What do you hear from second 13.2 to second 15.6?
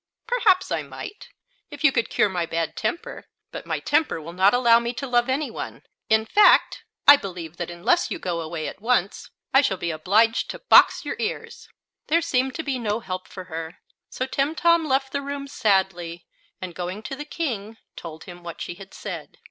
for her, so Timtom left the room